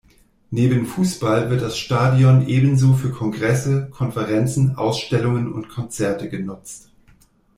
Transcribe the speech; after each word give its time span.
Neben 0.49 0.87
Fußball 0.87 1.51
wird 1.51 1.61
das 1.61 1.77
Stadion 1.77 2.47
ebenso 2.47 2.93
für 2.93 3.11
Kongresse, 3.11 3.87
Konferenzen, 3.91 4.75
Ausstellungen 4.75 5.53
und 5.53 5.69
Konzerte 5.69 6.27
genutzt. 6.27 6.89